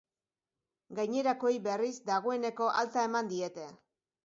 Gainerakoei, 0.99 1.51
berriz, 1.69 1.93
dagoeneko 2.09 2.73
alta 2.83 3.07
eman 3.11 3.33
diete. 3.37 3.71